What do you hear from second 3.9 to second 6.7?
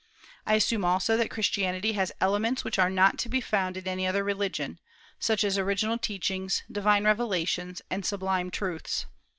other religion, such as original teachings,